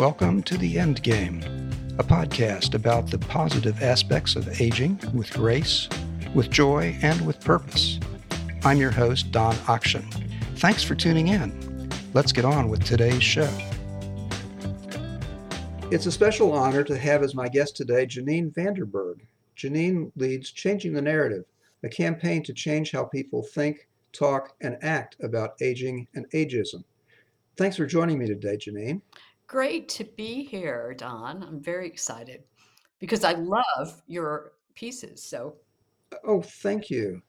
[0.00, 1.42] Welcome to The End Game,
[1.98, 5.90] a podcast about the positive aspects of aging with grace,
[6.34, 8.00] with joy, and with purpose.
[8.64, 10.10] I'm your host, Don Akchin.
[10.56, 11.90] Thanks for tuning in.
[12.14, 13.52] Let's get on with today's show.
[15.90, 19.20] It's a special honor to have as my guest today Janine Vanderberg.
[19.54, 21.44] Janine leads Changing the Narrative,
[21.82, 26.84] a campaign to change how people think, talk, and act about aging and ageism.
[27.58, 29.02] Thanks for joining me today, Janine.
[29.50, 31.42] Great to be here, Don.
[31.42, 32.44] I'm very excited
[33.00, 35.24] because I love your pieces.
[35.24, 35.56] So,
[36.22, 37.20] oh, thank you.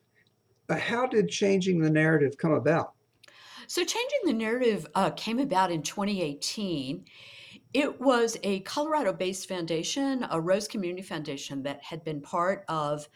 [0.70, 2.92] Uh, how did changing the narrative come about?
[3.66, 7.06] So, changing the narrative uh, came about in 2018.
[7.74, 13.10] It was a Colorado based foundation, a Rose Community Foundation, that had been part of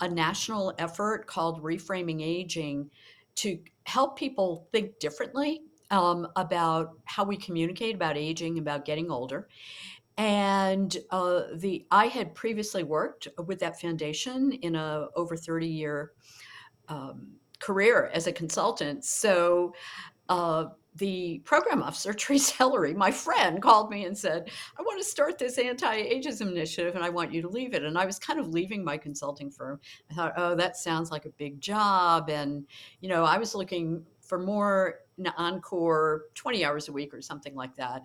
[0.00, 2.88] a national effort called Reframing Aging
[3.34, 5.62] to help people think differently
[5.92, 9.46] um, about how we communicate about aging, about getting older.
[10.16, 16.12] And uh, the I had previously worked with that foundation in a over 30 year
[16.88, 17.28] um,
[17.60, 19.04] career as a consultant.
[19.04, 19.74] So
[20.28, 25.08] uh, the program officer, Teresa Hillary, my friend, called me and said, I want to
[25.08, 27.84] start this anti ageism initiative and I want you to leave it.
[27.84, 29.80] And I was kind of leaving my consulting firm.
[30.10, 32.28] I thought, oh, that sounds like a big job.
[32.28, 32.66] And,
[33.00, 35.00] you know, I was looking for more
[35.36, 38.04] encore 20 hours a week or something like that.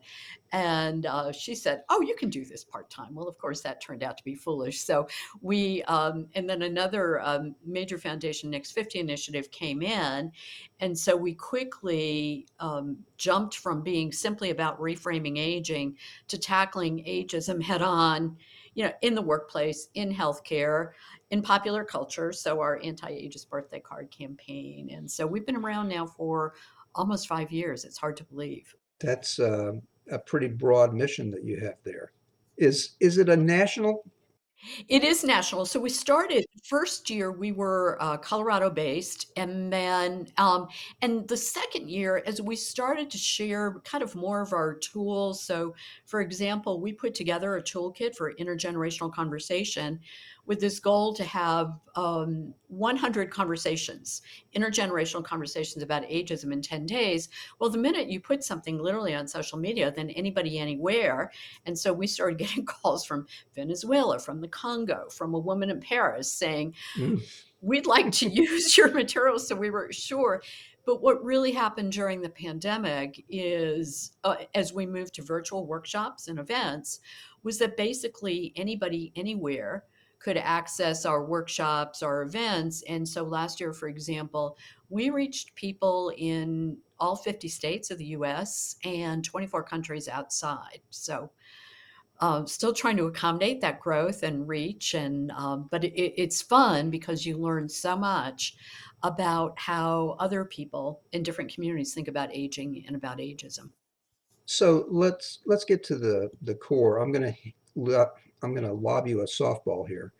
[0.51, 3.13] And uh, she said oh you can do this part-time.
[3.13, 4.81] Well of course that turned out to be foolish.
[4.81, 5.07] So
[5.41, 10.31] we um, and then another um, major foundation next 50 initiative came in.
[10.79, 17.61] And so we quickly um, jumped from being simply about reframing aging to tackling ageism
[17.61, 18.37] head on
[18.77, 20.91] you know in the workplace in healthcare
[21.31, 22.31] in popular culture.
[22.31, 26.53] So our anti-ageist birthday card campaign, and so we've been around now for
[26.97, 27.85] almost five years.
[27.85, 28.75] It's hard to believe.
[28.99, 29.73] That's uh,
[30.11, 32.11] a pretty broad mission that you have there.
[32.57, 34.03] Is is it a national
[34.87, 35.65] it is national.
[35.65, 40.67] So we started first year we were uh, Colorado based, and then um,
[41.01, 45.43] and the second year as we started to share kind of more of our tools.
[45.43, 45.75] So,
[46.05, 49.99] for example, we put together a toolkit for intergenerational conversation
[50.47, 54.21] with this goal to have um, 100 conversations,
[54.55, 57.29] intergenerational conversations about ageism in 10 days.
[57.59, 61.31] Well, the minute you put something literally on social media, then anybody anywhere.
[61.65, 65.81] And so we started getting calls from Venezuela, from the Congo, from a woman in
[65.81, 67.21] Paris saying, mm.
[67.61, 69.47] We'd like to use your materials.
[69.47, 70.41] So we were sure.
[70.85, 76.29] But what really happened during the pandemic is, uh, as we moved to virtual workshops
[76.29, 77.01] and events,
[77.43, 79.83] was that basically anybody anywhere
[80.19, 82.83] could access our workshops, our events.
[82.87, 84.57] And so last year, for example,
[84.89, 90.79] we reached people in all 50 states of the US and 24 countries outside.
[90.89, 91.29] So
[92.19, 96.89] uh, still trying to accommodate that growth and reach and um, but it, it's fun
[96.89, 98.55] because you learn so much
[99.03, 103.69] about how other people in different communities think about aging and about ageism
[104.45, 107.51] so let's let's get to the the core i'm going to
[108.43, 110.13] I'm going to lob you a softball here.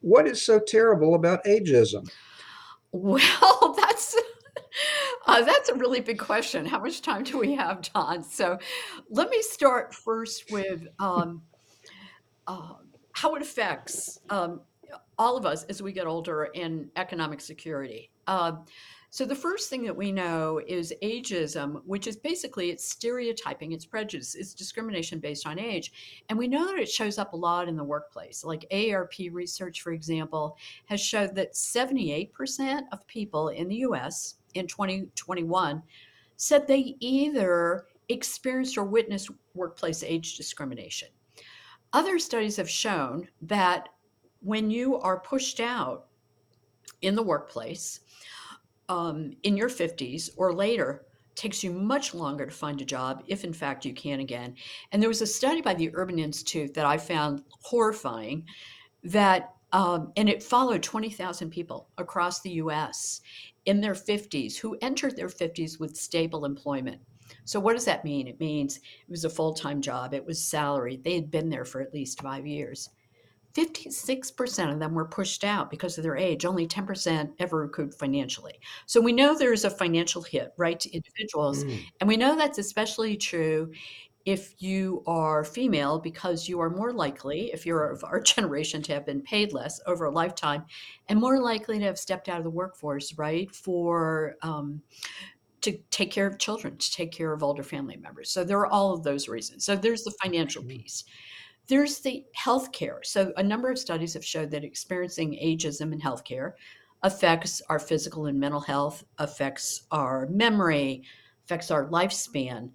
[0.00, 2.08] What is so terrible about ageism?
[2.92, 4.16] Well, that's
[5.26, 6.66] uh, that's a really big question.
[6.66, 8.22] How much time do we have, Don?
[8.22, 8.58] So,
[9.10, 11.42] let me start first with um,
[12.46, 12.74] uh,
[13.12, 14.60] how it affects um,
[15.18, 18.10] all of us as we get older in economic security.
[18.26, 18.52] Uh,
[19.14, 23.86] so the first thing that we know is ageism, which is basically it's stereotyping, it's
[23.86, 25.92] prejudice, it's discrimination based on age.
[26.28, 28.42] And we know that it shows up a lot in the workplace.
[28.42, 34.66] Like AARP research, for example, has showed that 78% of people in the US in
[34.66, 35.80] 2021
[36.36, 41.06] said they either experienced or witnessed workplace age discrimination.
[41.92, 43.90] Other studies have shown that
[44.40, 46.06] when you are pushed out
[47.02, 48.00] in the workplace,
[48.88, 51.04] um, in your 50s or later
[51.34, 54.54] takes you much longer to find a job if in fact you can again.
[54.92, 58.44] And there was a study by the urban institute that i found horrifying
[59.02, 63.20] that um, and it followed 20000 people across the us
[63.66, 67.00] in their 50s who entered their 50s with stable employment.
[67.44, 68.28] So what does that mean?
[68.28, 70.14] It means it was a full-time job.
[70.14, 72.88] It was salary they had been there for at least five years
[73.56, 76.44] 56% of them were pushed out because of their age.
[76.44, 78.58] Only 10% ever recouped financially.
[78.86, 81.64] So we know there's a financial hit, right, to individuals.
[81.64, 81.84] Mm.
[82.00, 83.70] And we know that's especially true
[84.24, 88.92] if you are female because you are more likely, if you're of our generation, to
[88.92, 90.64] have been paid less over a lifetime
[91.08, 94.36] and more likely to have stepped out of the workforce, right, for.
[94.42, 94.82] Um,
[95.60, 98.30] to take care of children, to take care of older family members.
[98.30, 99.64] So there are all of those reasons.
[99.64, 100.82] So there's the financial mm-hmm.
[100.82, 101.04] piece.
[101.66, 103.04] There's the healthcare.
[103.04, 106.52] So a number of studies have showed that experiencing ageism in healthcare
[107.02, 111.04] affects our physical and mental health, affects our memory,
[111.44, 112.70] affects our lifespan.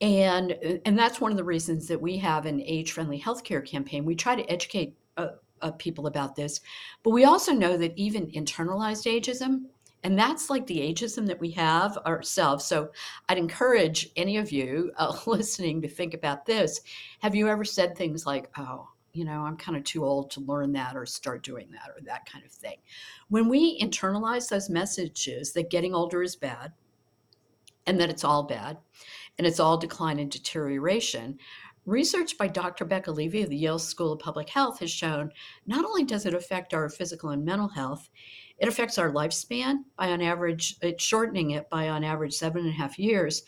[0.00, 0.52] And
[0.84, 4.04] and that's one of the reasons that we have an age-friendly healthcare campaign.
[4.04, 5.28] We try to educate uh,
[5.62, 6.60] uh, people about this,
[7.02, 9.62] but we also know that even internalized ageism
[10.06, 12.64] and that's like the ageism that we have ourselves.
[12.64, 12.90] So
[13.28, 16.80] I'd encourage any of you uh, listening to think about this.
[17.22, 20.40] Have you ever said things like, oh, you know, I'm kind of too old to
[20.42, 22.76] learn that or start doing that or that kind of thing?
[23.30, 26.72] When we internalize those messages that getting older is bad
[27.84, 28.78] and that it's all bad
[29.38, 31.36] and it's all decline and deterioration,
[31.86, 32.84] Research by Dr.
[32.84, 35.30] Becca Levy of the Yale School of Public Health has shown
[35.68, 38.10] not only does it affect our physical and mental health,
[38.58, 42.70] it affects our lifespan by on average, it's shortening it by on average seven and
[42.70, 43.42] a half years.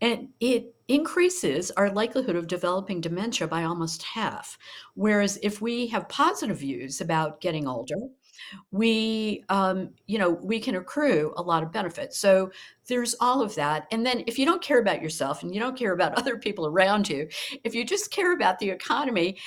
[0.00, 4.58] And it increases our likelihood of developing dementia by almost half.
[4.94, 8.08] Whereas if we have positive views about getting older,
[8.70, 12.18] we um, you know we can accrue a lot of benefits.
[12.18, 12.50] So
[12.90, 13.86] there's all of that.
[13.92, 16.66] And then if you don't care about yourself and you don't care about other people
[16.66, 17.28] around you
[17.64, 19.38] if you just care about the economy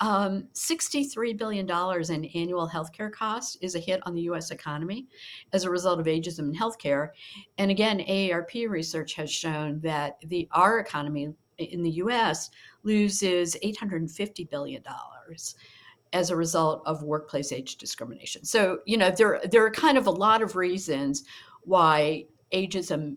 [0.00, 5.06] um, $63 billion in annual healthcare costs is a hit on the us economy
[5.52, 7.10] as a result of ageism in healthcare.
[7.58, 12.50] And again aarp research has shown that the our economy in the us
[12.82, 14.82] loses $850 billion
[16.14, 18.44] as a result of workplace age discrimination.
[18.44, 21.24] So, you know, there there are kind of a lot of reasons
[21.64, 23.16] why ageism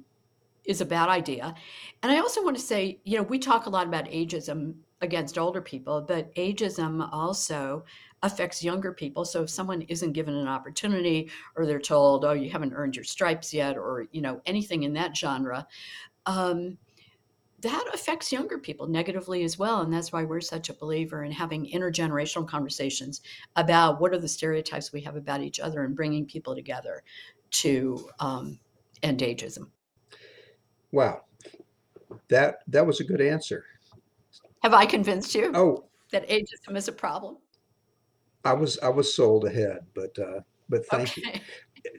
[0.65, 1.55] is a bad idea.
[2.03, 5.37] And I also want to say, you know, we talk a lot about ageism against
[5.37, 7.85] older people, but ageism also
[8.23, 9.23] affects younger people.
[9.23, 13.05] So if someone isn't given an opportunity or they're told, oh, you haven't earned your
[13.05, 15.67] stripes yet, or, you know, anything in that genre,
[16.25, 16.77] um,
[17.67, 19.81] that affects younger people negatively as well.
[19.81, 23.21] And that's why we're such a believer in having intergenerational conversations
[23.57, 27.03] about what are the stereotypes we have about each other and bringing people together
[27.51, 28.59] to um,
[29.03, 29.67] end ageism.
[30.93, 31.23] Wow.
[32.29, 33.65] That, that was a good answer.
[34.63, 35.51] Have I convinced you?
[35.53, 37.37] Oh, that ageism is a problem?
[38.45, 40.39] I was, I was sold ahead, but, uh,
[40.69, 41.41] but thank okay.
[41.83, 41.91] you.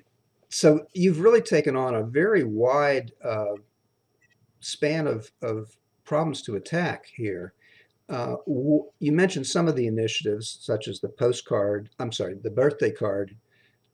[0.49, 3.57] So you've really taken on a very wide, uh,
[4.61, 7.53] span of, of problems to attack here.
[8.09, 12.91] Uh, you mentioned some of the initiatives, such as the postcard, I'm sorry, the birthday
[12.91, 13.37] card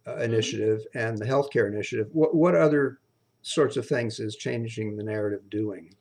[0.07, 0.23] uh, mm-hmm.
[0.23, 2.09] initiative and the healthcare initiative.
[2.13, 3.01] What, what other
[3.43, 5.95] sorts of things is changing the narrative doing?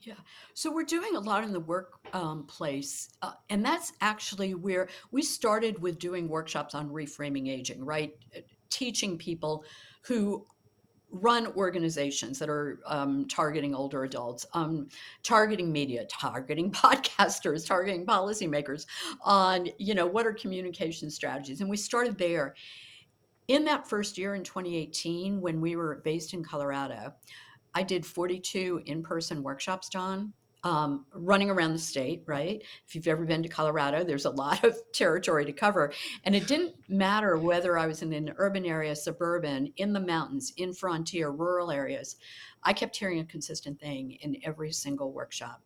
[0.00, 0.14] Yeah,
[0.54, 5.20] so we're doing a lot in the workplace, um, uh, and that's actually where we
[5.22, 8.14] started with doing workshops on reframing aging, right?
[8.70, 9.64] Teaching people
[10.02, 10.46] who
[11.10, 14.88] run organizations that are um, targeting older adults, um,
[15.22, 18.86] targeting media, targeting podcasters, targeting policymakers
[19.22, 21.60] on, you know, what are communication strategies.
[21.60, 22.54] And we started there.
[23.48, 27.14] In that first year in 2018, when we were based in Colorado,
[27.74, 30.32] I did 42 in person workshops, Don,
[30.66, 32.60] um, running around the state, right?
[32.88, 35.92] If you've ever been to Colorado, there's a lot of territory to cover.
[36.24, 40.52] And it didn't matter whether I was in an urban area, suburban, in the mountains,
[40.56, 42.16] in frontier, rural areas.
[42.64, 45.62] I kept hearing a consistent thing in every single workshop.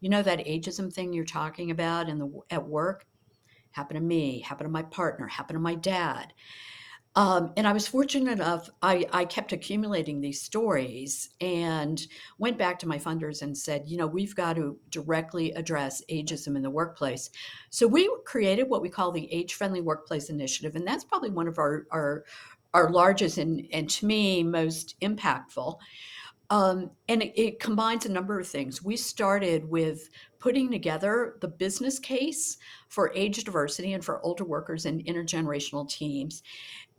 [0.00, 3.06] You know that ageism thing you're talking about in the at work
[3.70, 6.32] happened to me, happened to my partner, happened to my dad.
[7.16, 12.00] Um, and I was fortunate enough, I, I kept accumulating these stories and
[12.38, 16.54] went back to my funders and said, you know, we've got to directly address ageism
[16.54, 17.30] in the workplace.
[17.70, 20.76] So we created what we call the Age Friendly Workplace Initiative.
[20.76, 22.24] And that's probably one of our, our,
[22.74, 25.78] our largest and, and to me most impactful.
[26.48, 28.82] Um, and it, it, combines a number of things.
[28.82, 32.56] We started with putting together the business case
[32.88, 36.42] for age diversity and for older workers and intergenerational teams.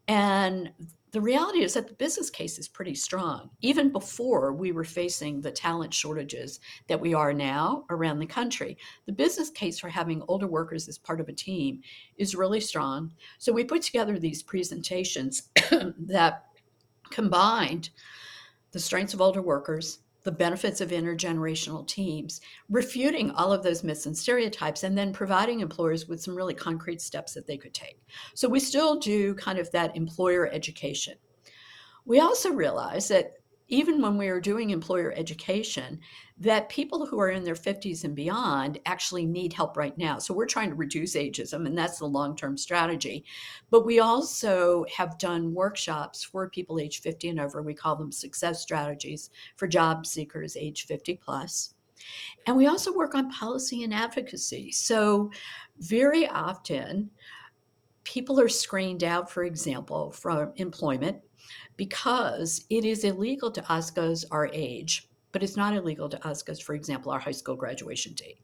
[0.07, 0.71] And
[1.11, 3.49] the reality is that the business case is pretty strong.
[3.61, 8.77] Even before we were facing the talent shortages that we are now around the country,
[9.05, 11.81] the business case for having older workers as part of a team
[12.17, 13.11] is really strong.
[13.39, 15.49] So we put together these presentations
[15.99, 16.45] that
[17.09, 17.89] combined
[18.71, 24.05] the strengths of older workers, the benefits of intergenerational teams, refuting all of those myths
[24.05, 27.99] and stereotypes, and then providing employers with some really concrete steps that they could take.
[28.35, 31.15] So we still do kind of that employer education.
[32.05, 33.33] We also realize that
[33.71, 35.97] even when we are doing employer education,
[36.37, 40.19] that people who are in their 50s and beyond actually need help right now.
[40.19, 43.23] So we're trying to reduce ageism, and that's the long term strategy.
[43.69, 47.61] But we also have done workshops for people age 50 and over.
[47.61, 51.73] We call them success strategies for job seekers age 50 plus.
[52.47, 54.71] And we also work on policy and advocacy.
[54.71, 55.31] So,
[55.77, 57.09] very often,
[58.03, 61.21] people are screened out, for example, from employment
[61.77, 66.49] because it is illegal to ask us our age, but it's not illegal to ask
[66.49, 68.39] us, for example, our high school graduation date.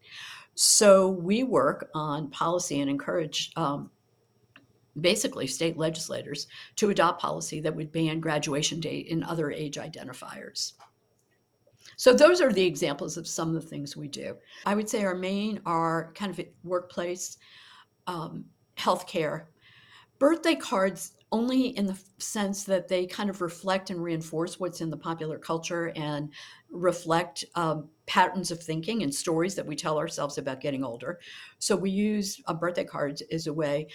[0.56, 3.92] So, we work on policy and encourage um,
[5.00, 10.74] basically state legislators to adopt policy that would ban graduation date and other age identifiers.
[11.96, 14.38] So those are the examples of some of the things we do.
[14.66, 17.38] I would say our main are kind of workplace,
[18.06, 18.46] um,
[18.78, 19.46] healthcare,
[20.20, 24.90] birthday cards only in the sense that they kind of reflect and reinforce what's in
[24.90, 26.32] the popular culture and
[26.70, 31.20] reflect um, patterns of thinking and stories that we tell ourselves about getting older.
[31.60, 33.88] So we use uh, birthday cards as a way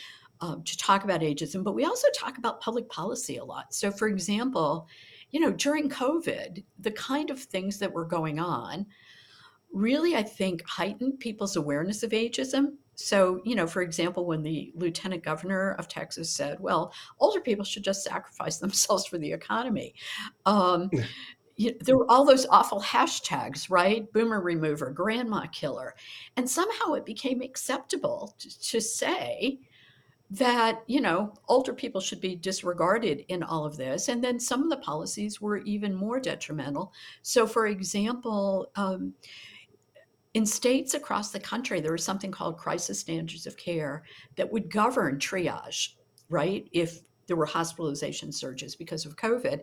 [0.43, 3.73] um, to talk about ageism, but we also talk about public policy a lot.
[3.73, 4.89] So, for example,
[5.31, 8.87] you know, during COVID, the kind of things that were going on
[9.73, 12.75] really, I think, heightened people's awareness of ageism.
[12.94, 17.64] So, you know, for example, when the lieutenant governor of Texas said, well, older people
[17.64, 19.94] should just sacrifice themselves for the economy.
[20.46, 20.90] Um,
[21.56, 24.11] you, there were all those awful hashtags, right?
[24.12, 25.94] Boomer remover, grandma killer.
[26.37, 29.61] And somehow it became acceptable to, to say,
[30.32, 34.62] that you know older people should be disregarded in all of this and then some
[34.62, 39.12] of the policies were even more detrimental so for example um,
[40.35, 44.03] in states across the country there was something called crisis standards of care
[44.37, 45.91] that would govern triage
[46.29, 49.61] right if there were hospitalization surges because of covid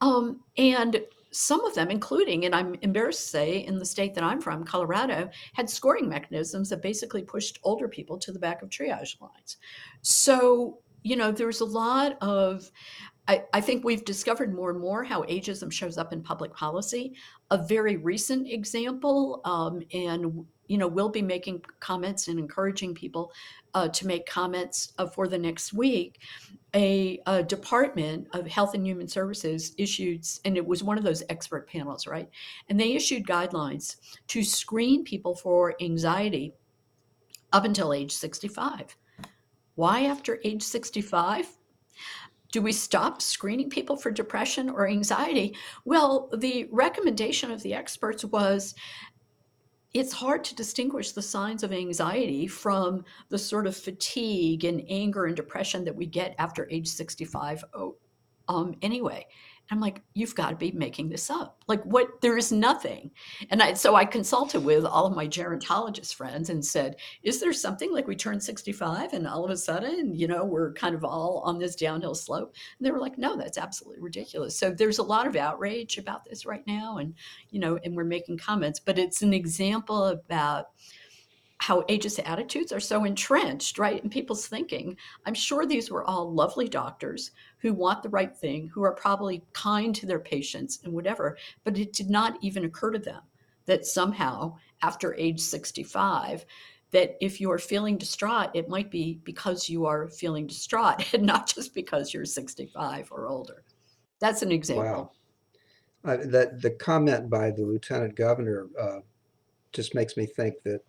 [0.00, 1.00] um, and
[1.34, 4.64] some of them, including, and I'm embarrassed to say, in the state that I'm from,
[4.64, 9.56] Colorado, had scoring mechanisms that basically pushed older people to the back of triage lines.
[10.02, 12.70] So, you know, there's a lot of,
[13.26, 17.14] I, I, think we've discovered more and more how ageism shows up in public policy.
[17.50, 23.32] A very recent example, um, and you know, we'll be making comments and encouraging people
[23.74, 26.20] uh, to make comments uh, for the next week.
[26.74, 31.22] A, a, Department of Health and Human Services issued, and it was one of those
[31.28, 32.28] expert panels, right?
[32.68, 33.96] And they issued guidelines
[34.28, 36.54] to screen people for anxiety
[37.52, 38.96] up until age 65.
[39.76, 41.46] Why after age 65?
[42.54, 45.56] Do we stop screening people for depression or anxiety?
[45.84, 48.76] Well, the recommendation of the experts was
[49.92, 55.24] it's hard to distinguish the signs of anxiety from the sort of fatigue and anger
[55.24, 57.64] and depression that we get after age 65
[58.46, 59.26] um, anyway.
[59.70, 61.62] I'm like, you've got to be making this up.
[61.68, 62.20] Like, what?
[62.20, 63.10] There is nothing.
[63.50, 67.52] And I, so I consulted with all of my gerontologist friends and said, is there
[67.52, 71.04] something like we turn 65 and all of a sudden, you know, we're kind of
[71.04, 72.54] all on this downhill slope?
[72.78, 74.58] And they were like, no, that's absolutely ridiculous.
[74.58, 76.98] So there's a lot of outrage about this right now.
[76.98, 77.14] And,
[77.50, 80.66] you know, and we're making comments, but it's an example about
[81.58, 84.96] how ageist attitudes are so entrenched, right, in people's thinking.
[85.24, 89.42] I'm sure these were all lovely doctors who want the right thing, who are probably
[89.52, 93.22] kind to their patients and whatever, but it did not even occur to them
[93.66, 96.44] that somehow after age 65,
[96.90, 101.46] that if you're feeling distraught, it might be because you are feeling distraught and not
[101.46, 103.62] just because you're 65 or older.
[104.20, 104.84] That's an example.
[104.84, 106.12] Wow.
[106.12, 108.98] Uh, that the comment by the lieutenant governor uh,
[109.72, 110.82] just makes me think that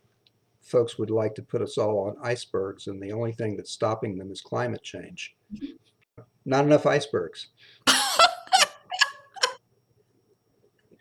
[0.66, 4.18] folks would like to put us all on icebergs, and the only thing that's stopping
[4.18, 5.36] them is climate change.
[5.54, 6.24] Mm-hmm.
[6.46, 7.48] Not enough icebergs.
[7.88, 7.94] okay,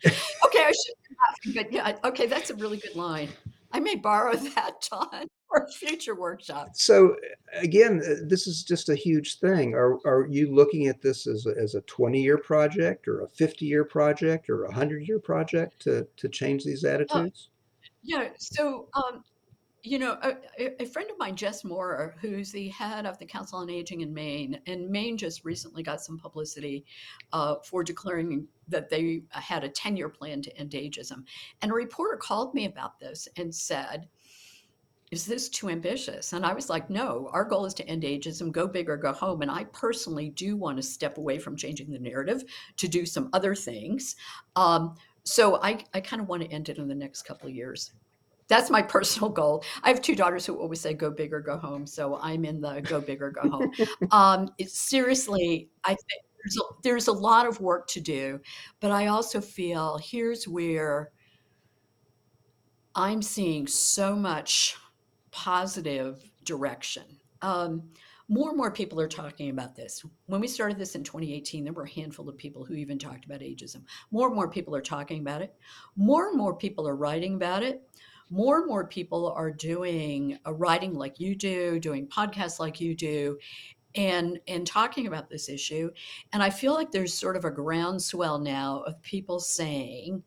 [0.07, 3.29] I should be laughing, but yeah, okay, that's a really good line.
[3.71, 6.69] I may borrow that, John, for a future workshop.
[6.75, 7.15] So
[7.53, 9.73] again, uh, this is just a huge thing.
[9.73, 13.27] Are are you looking at this as a, as a 20 year project or a
[13.27, 17.49] 50 year project or a 100 year project to to change these attitudes?
[17.49, 19.23] Uh, yeah, so um,
[19.85, 23.59] you know, a, a, friend of mine, Jess Maurer, who's the head of the Council
[23.59, 26.85] on Aging in Maine, and Maine just recently got some publicity
[27.33, 31.23] uh, for declaring that they had a 10 year plan to end ageism.
[31.61, 34.07] And a reporter called me about this and said,
[35.11, 36.33] is this too ambitious?
[36.33, 39.13] And I was like, no, our goal is to end ageism, go big or go
[39.13, 39.43] home.
[39.43, 42.43] And I personally do want to step away from changing the narrative
[42.77, 44.15] to do some other things.
[44.55, 47.55] Um, so I, I kind of want to end it in the next couple of
[47.55, 47.93] years
[48.47, 49.63] that's my personal goal.
[49.83, 52.61] I have two daughters who always say "go big or go home," so I'm in
[52.61, 53.71] the "go big or go home."
[54.11, 58.39] um, seriously, I think there's a, there's a lot of work to do,
[58.79, 61.11] but I also feel here's where
[62.93, 64.77] I'm seeing so much
[65.31, 67.03] positive direction.
[67.41, 67.83] Um,
[68.27, 70.03] more and more people are talking about this.
[70.25, 73.25] When we started this in 2018, there were a handful of people who even talked
[73.25, 73.83] about ageism.
[74.11, 75.53] More and more people are talking about it.
[75.95, 77.87] More and more people are writing about it.
[78.29, 82.95] More and more people are doing a writing like you do, doing podcasts like you
[82.95, 83.37] do,
[83.95, 85.89] and and talking about this issue.
[86.33, 90.23] And I feel like there's sort of a groundswell now of people saying,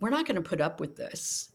[0.00, 1.52] we're not going to put up with this.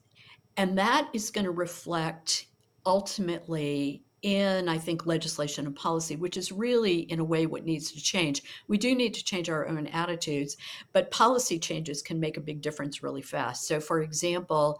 [0.58, 2.48] And that is going to reflect
[2.86, 7.92] ultimately in, I think, legislation and policy, which is really, in a way, what needs
[7.92, 8.44] to change.
[8.68, 10.58] We do need to change our own attitudes,
[10.94, 13.68] but policy changes can make a big difference really fast.
[13.68, 14.80] So, for example,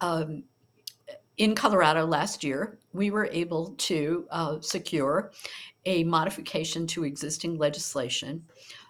[0.00, 0.44] um,
[1.36, 5.32] in Colorado last year, we were able to uh, secure
[5.84, 8.44] a modification to existing legislation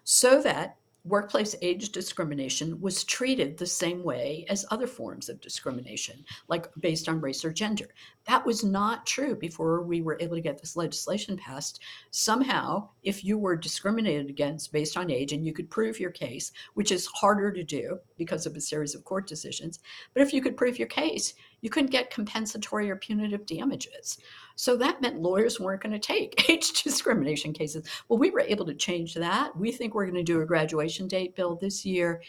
[0.04, 6.25] so that workplace age discrimination was treated the same way as other forms of discrimination,
[6.49, 7.87] like based on race or gender.
[8.28, 11.80] That was not true before we were able to get this legislation passed.
[12.11, 16.52] Somehow, if you were discriminated against based on age and you could prove your case,
[16.75, 19.80] which is harder to do because of a series of court decisions,
[20.14, 24.18] but if you could prove your case, you couldn't get compensatory or punitive damages.
[24.56, 27.87] So that meant lawyers weren't going to take age discrimination cases.
[28.09, 29.56] Well, we were able to change that.
[29.56, 32.23] We think we're going to do a graduation date bill this year.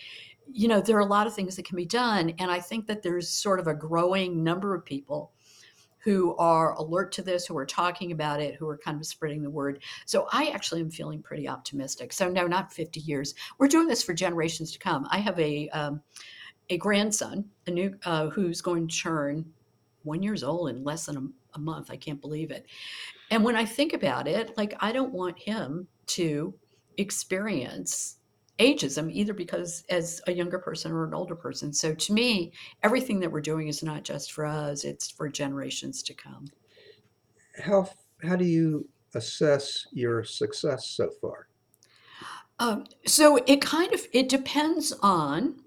[0.51, 2.33] You know, there are a lot of things that can be done.
[2.39, 5.31] And I think that there's sort of a growing number of people
[6.03, 9.41] who are alert to this, who are talking about it, who are kind of spreading
[9.41, 9.81] the word.
[10.05, 12.11] So I actually am feeling pretty optimistic.
[12.11, 13.33] So no, not 50 years.
[13.57, 15.07] We're doing this for generations to come.
[15.09, 16.01] I have a um,
[16.69, 19.45] a grandson, a new uh, who's going to turn
[20.03, 21.89] one years old in less than a month.
[21.91, 22.65] I can't believe it.
[23.31, 26.53] And when I think about it, like I don't want him to
[26.97, 28.17] experience
[28.59, 31.73] ageism either because as a younger person or an older person.
[31.73, 36.03] So to me, everything that we're doing is not just for us, it's for generations
[36.03, 36.45] to come.
[37.63, 37.89] How
[38.23, 41.47] how do you assess your success so far?
[42.59, 45.62] Um, so it kind of it depends on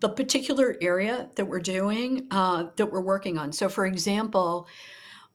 [0.00, 3.52] the particular area that we're doing, uh, that we're working on.
[3.52, 4.66] So, for example,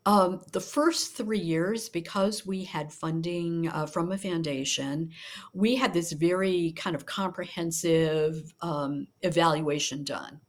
[0.08, 5.12] um, the first three years, because we had funding uh, from a foundation,
[5.54, 10.42] we had this very kind of comprehensive um, evaluation done.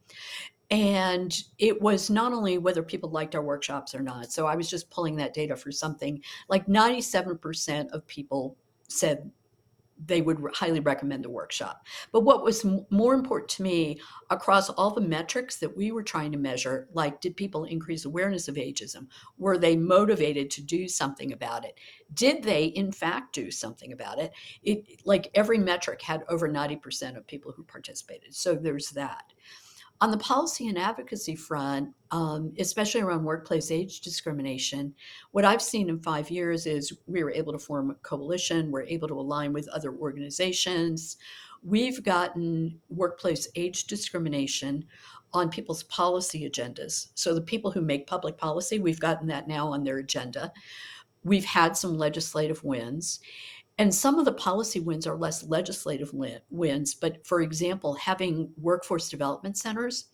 [0.70, 4.32] And it was not only whether people liked our workshops or not.
[4.32, 8.56] So I was just pulling that data for something like 97% of people
[8.88, 9.30] said
[10.04, 11.86] they would highly recommend the workshop.
[12.12, 16.02] But what was m- more important to me across all the metrics that we were
[16.02, 19.08] trying to measure, like did people increase awareness of ageism?
[19.38, 21.78] Were they motivated to do something about it?
[22.12, 24.32] Did they, in fact, do something about it?
[24.62, 28.34] It like every metric had over 90% of people who participated.
[28.34, 29.32] So there's that.
[30.00, 34.94] On the policy and advocacy front, um, especially around workplace age discrimination,
[35.30, 38.82] what I've seen in five years is we were able to form a coalition, we're
[38.82, 41.16] able to align with other organizations.
[41.62, 44.84] We've gotten workplace age discrimination
[45.32, 47.08] on people's policy agendas.
[47.14, 50.52] So the people who make public policy, we've gotten that now on their agenda.
[51.24, 53.20] We've had some legislative wins.
[53.78, 56.12] And some of the policy wins are less legislative
[56.50, 60.06] wins, but for example, having workforce development centers,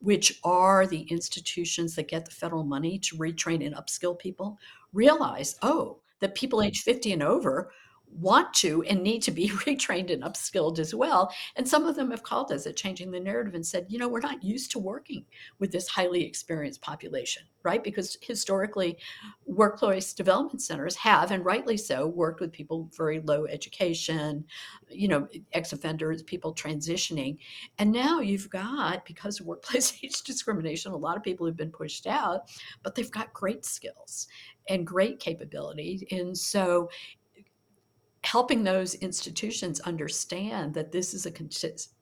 [0.00, 4.58] which are the institutions that get the federal money to retrain and upskill people,
[4.92, 7.70] realize, oh, that people age 50 and over
[8.10, 11.32] want to and need to be retrained and upskilled as well.
[11.56, 14.08] And some of them have called us at changing the narrative and said, you know,
[14.08, 15.24] we're not used to working
[15.58, 17.82] with this highly experienced population, right?
[17.82, 18.98] Because historically,
[19.44, 24.44] workplace development centers have, and rightly so, worked with people very low education,
[24.88, 27.38] you know, ex offenders, people transitioning.
[27.78, 31.70] And now you've got, because of workplace age discrimination, a lot of people have been
[31.70, 32.48] pushed out,
[32.82, 34.26] but they've got great skills
[34.68, 36.06] and great capability.
[36.10, 36.88] And so
[38.26, 41.32] helping those institutions understand that this is a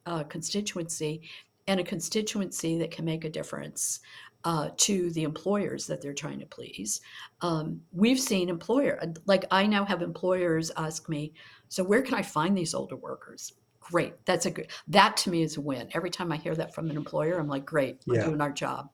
[0.06, 1.20] uh, constituency
[1.66, 4.00] and a constituency that can make a difference
[4.44, 7.02] uh, to the employers that they're trying to please.
[7.42, 11.34] Um, we've seen employer like I now have employers ask me,
[11.68, 13.52] so where can I find these older workers?
[13.80, 14.68] Great, that's a good.
[14.88, 15.90] That to me is a win.
[15.92, 18.24] Every time I hear that from an employer, I'm like, great, we're yeah.
[18.24, 18.88] doing our job.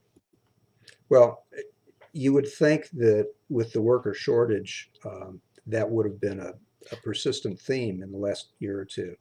[1.09, 1.45] Well,
[2.13, 6.55] you would think that with the worker shortage, um, that would have been a
[6.93, 9.17] a persistent theme in the last year or two?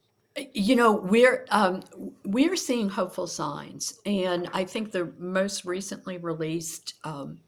[0.53, 1.81] You know, we're um,
[2.23, 7.39] we're seeing hopeful signs, and I think the most recently released um,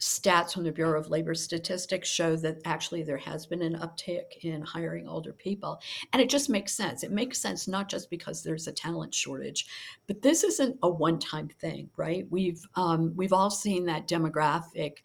[0.00, 4.42] stats from the Bureau of Labor Statistics show that actually there has been an uptick
[4.42, 5.80] in hiring older people.
[6.12, 7.02] And it just makes sense.
[7.02, 9.66] It makes sense not just because there's a talent shortage,
[10.06, 12.26] but this isn't a one-time thing, right?
[12.30, 14.98] We've um, we've all seen that demographic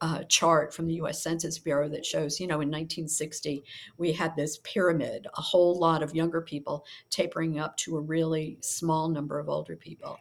[0.00, 1.22] uh, chart from the U.S.
[1.22, 3.64] Census Bureau that shows, you know, in 1960
[3.96, 8.58] we had this pyramid, a whole lot of younger people tapering up to a really
[8.60, 10.18] small number of older people.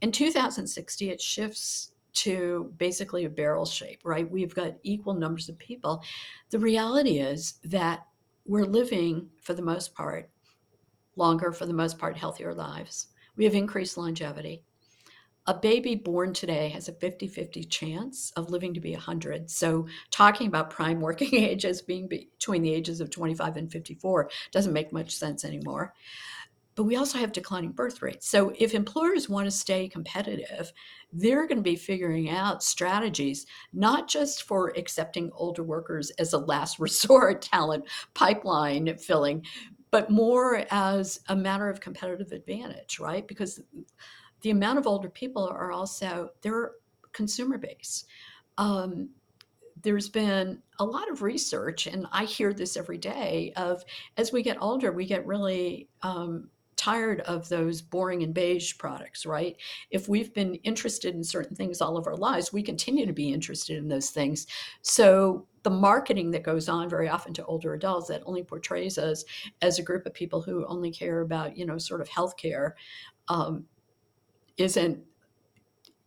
[0.00, 4.30] In 2060, it shifts to basically a barrel shape, right?
[4.30, 6.02] We've got equal numbers of people.
[6.50, 8.06] The reality is that
[8.44, 10.30] we're living, for the most part,
[11.16, 13.08] longer, for the most part, healthier lives.
[13.36, 14.62] We have increased longevity.
[15.46, 19.50] A baby born today has a 50 50 chance of living to be 100.
[19.50, 24.72] So, talking about prime working ages being between the ages of 25 and 54 doesn't
[24.72, 25.94] make much sense anymore
[26.74, 28.28] but we also have declining birth rates.
[28.28, 30.72] So if employers want to stay competitive,
[31.12, 36.38] they're going to be figuring out strategies, not just for accepting older workers as a
[36.38, 39.44] last resort talent pipeline filling,
[39.90, 43.28] but more as a matter of competitive advantage, right?
[43.28, 43.60] Because
[44.40, 46.72] the amount of older people are also, they're
[47.12, 48.04] consumer base.
[48.58, 49.10] Um,
[49.82, 53.84] there's been a lot of research, and I hear this every day of
[54.16, 59.24] as we get older, we get really um, tired of those boring and beige products,
[59.26, 59.56] right?
[59.90, 63.32] If we've been interested in certain things all of our lives, we continue to be
[63.32, 64.46] interested in those things.
[64.82, 69.24] So the marketing that goes on very often to older adults that only portrays us
[69.60, 72.72] as a group of people who only care about, you know, sort of healthcare
[73.28, 73.64] um,
[74.56, 74.98] isn't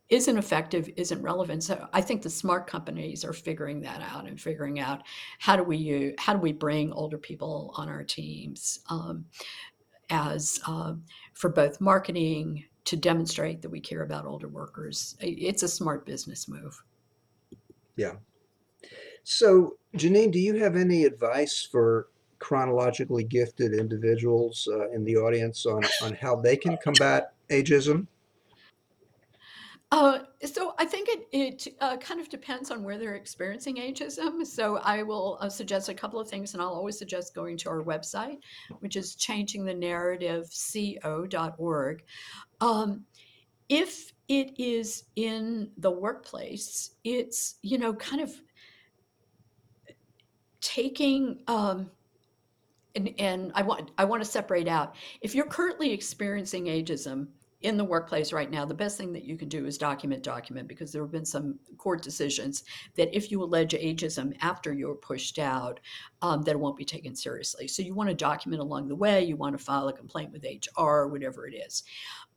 [0.08, 1.64] isn't effective, isn't relevant.
[1.64, 5.02] So I think the smart companies are figuring that out and figuring out
[5.40, 8.78] how do we use, how do we bring older people on our teams.
[8.88, 9.24] Um,
[10.10, 10.94] as uh,
[11.34, 15.16] for both marketing to demonstrate that we care about older workers.
[15.20, 16.80] It's a smart business move.
[17.96, 18.12] Yeah.
[19.24, 25.66] So, Janine, do you have any advice for chronologically gifted individuals uh, in the audience
[25.66, 28.06] on, on how they can combat ageism?
[29.92, 34.44] Uh, so I think it it uh, kind of depends on where they're experiencing ageism.
[34.44, 37.68] So I will uh, suggest a couple of things, and I'll always suggest going to
[37.68, 38.38] our website,
[38.80, 42.02] which is changingthenarrativeco.org.
[42.60, 43.04] Um,
[43.68, 48.32] if it is in the workplace, it's you know kind of
[50.60, 51.38] taking.
[51.46, 51.92] Um,
[52.96, 54.96] and, and I want I want to separate out.
[55.20, 57.28] If you're currently experiencing ageism,
[57.62, 60.68] in the workplace right now, the best thing that you can do is document, document,
[60.68, 62.64] because there have been some court decisions
[62.96, 65.80] that if you allege ageism after you're pushed out,
[66.22, 67.66] um, that it won't be taken seriously.
[67.66, 69.24] So you want to document along the way.
[69.24, 71.82] You want to file a complaint with HR, or whatever it is.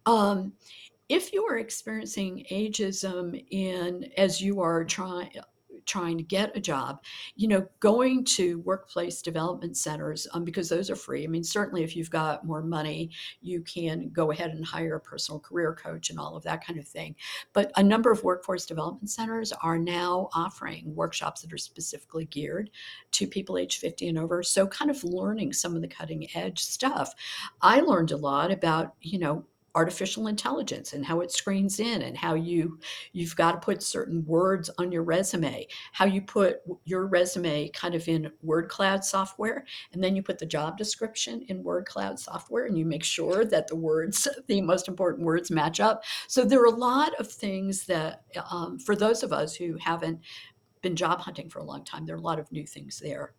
[0.05, 0.53] Um,
[1.09, 5.31] if you are experiencing ageism in as you are trying
[5.85, 7.03] trying to get a job,
[7.35, 11.23] you know, going to workplace development centers um, because those are free.
[11.23, 13.11] I mean, certainly if you've got more money,
[13.41, 16.79] you can go ahead and hire a personal career coach and all of that kind
[16.79, 17.15] of thing.
[17.53, 22.69] But a number of workforce development centers are now offering workshops that are specifically geared
[23.11, 24.43] to people age 50 and over.
[24.43, 27.13] So, kind of learning some of the cutting edge stuff.
[27.61, 29.45] I learned a lot about, you know,
[29.79, 32.77] artificial intelligence and how it screens in and how you
[33.13, 35.65] you've got to put certain words on your resume.
[35.93, 39.63] How you put your resume kind of in word cloud software
[39.93, 43.45] and then you put the job description in word cloud software and you make sure
[43.45, 46.03] that the words the most important words match up.
[46.27, 50.19] So there are a lot of things that um, for those of us who haven't
[50.81, 53.33] been job hunting for a long time there are a lot of new things there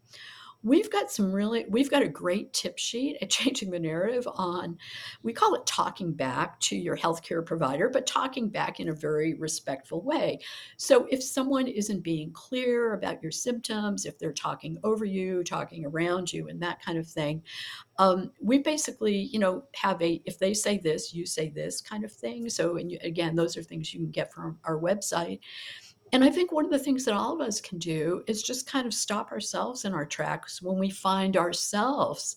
[0.62, 4.77] we've got some really we've got a great tip sheet at changing the narrative on
[5.23, 9.35] we call it talking back to your healthcare provider but talking back in a very
[9.35, 10.38] respectful way.
[10.77, 15.87] So if someone isn't being clear about your symptoms if they're talking over you talking
[15.87, 17.42] around you and that kind of thing
[17.99, 22.05] um, we basically you know have a if they say this you say this kind
[22.05, 22.49] of thing.
[22.51, 25.40] So and you, again those are things you can get from our website
[26.12, 28.66] and I think one of the things that all of us can do is just
[28.66, 32.37] kind of stop ourselves in our tracks when we find ourselves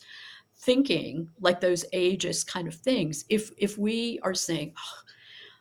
[0.57, 3.25] thinking like those ageist kind of things.
[3.29, 5.01] If if we are saying, oh,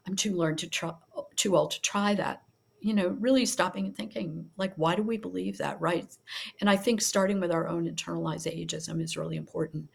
[0.07, 0.93] "I'm too learned to try,
[1.37, 2.43] too old to try that,"
[2.83, 6.07] you know, really stopping and thinking, like, why do we believe that, right?
[6.61, 9.89] And I think starting with our own internalized ageism is really important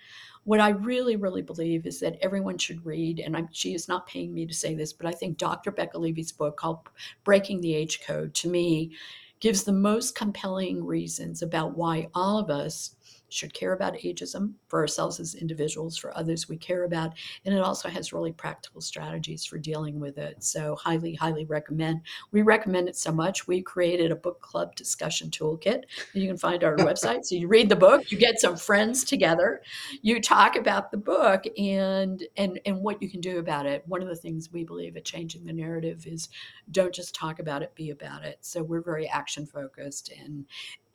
[0.48, 4.08] what I really, really believe is that everyone should read, and I'm, she is not
[4.08, 5.72] paying me to say this, but I think Dr.
[5.72, 6.88] Becca Levy's book called
[7.26, 8.96] Breaking the Age Code to me
[9.42, 12.96] gives the most compelling reasons about why all of us
[13.30, 17.14] should care about ageism for ourselves as individuals, for others we care about.
[17.46, 20.44] And it also has really practical strategies for dealing with it.
[20.44, 22.02] So, highly, highly recommend.
[22.32, 23.48] We recommend it so much.
[23.48, 27.26] We created a book club discussion toolkit you can find on our website.
[27.26, 29.62] So, you read the book, you get some friends together,
[30.02, 33.84] you talk about the book and, and, and what you can do about it.
[33.88, 36.30] One of the things we believe at Changing the Narrative is
[36.72, 38.38] don't just talk about it, be about it.
[38.42, 40.46] So, we're very action focused and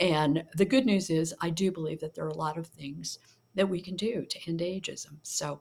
[0.03, 3.21] and the good news is, I do believe that there are a lot of things
[3.55, 5.19] that we can do to end ageism.
[5.23, 5.61] So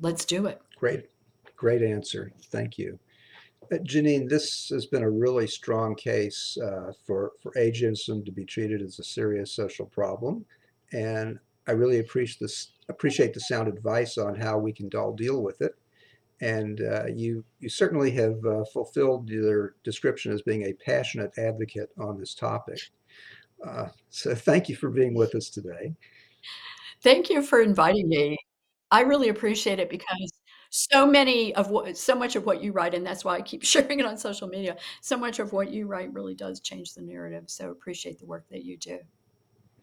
[0.00, 0.62] let's do it.
[0.78, 1.10] Great,
[1.54, 2.32] great answer.
[2.44, 2.98] Thank you.
[3.70, 8.46] Uh, Janine, this has been a really strong case uh, for, for ageism to be
[8.46, 10.46] treated as a serious social problem.
[10.92, 15.42] And I really appreciate this, appreciate the sound advice on how we can all deal
[15.42, 15.74] with it.
[16.40, 21.90] And uh, you, you certainly have uh, fulfilled your description as being a passionate advocate
[21.98, 22.78] on this topic.
[23.66, 25.94] Uh, so thank you for being with us today.
[27.02, 28.36] Thank you for inviting me.
[28.90, 30.32] I really appreciate it because
[30.70, 33.62] so many of what so much of what you write and that's why I keep
[33.64, 34.76] sharing it on social media.
[35.00, 37.44] So much of what you write really does change the narrative.
[37.46, 38.98] So appreciate the work that you do.